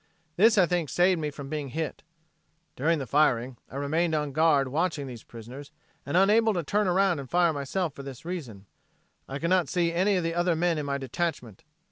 This 0.35 0.57
I 0.57 0.65
think 0.65 0.89
saved 0.89 1.21
me 1.21 1.29
from 1.29 1.47
being 1.47 1.67
hit. 1.67 2.01
During 2.75 2.97
the 2.97 3.05
firing, 3.05 3.57
I 3.69 3.75
remained 3.75 4.15
on 4.15 4.31
guard 4.31 4.67
watching 4.67 5.05
these 5.05 5.21
prisoners 5.21 5.69
and 6.07 6.17
unable 6.17 6.55
to 6.55 6.63
turn 6.63 6.87
around 6.87 7.19
and 7.19 7.29
fire 7.29 7.53
myself 7.53 7.93
for 7.93 8.01
this 8.01 8.25
reason. 8.25 8.65
I 9.29 9.37
could 9.37 9.51
not 9.51 9.69
see 9.69 9.93
any 9.93 10.15
of 10.15 10.23
the 10.23 10.33
other 10.33 10.55
men 10.55 10.79
in 10.79 10.87
my 10.87 10.97
detachment. 10.97 11.63